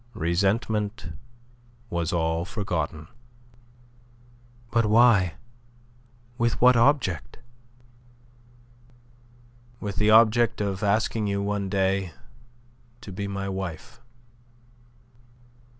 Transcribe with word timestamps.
Resentment 0.15 1.13
was 1.91 2.11
all 2.11 2.43
forgotten. 2.43 3.07
"But 4.71 4.87
why? 4.87 5.35
With 6.39 6.59
what 6.59 6.75
object?" 6.75 7.37
"With 9.79 9.97
the 9.97 10.09
object 10.09 10.59
of 10.59 10.81
asking 10.81 11.27
you 11.27 11.43
one 11.43 11.69
day 11.69 12.13
to 13.01 13.11
be 13.11 13.27
my 13.27 13.47
wife." 13.47 14.01